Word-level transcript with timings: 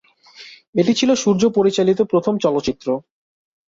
এটি 0.75 0.91
ছিলো 0.99 1.13
সূর্য 1.15 1.43
পরিচালিত 1.57 1.99
প্রথম 2.11 2.33
চলচ্চিত্র। 2.43 2.87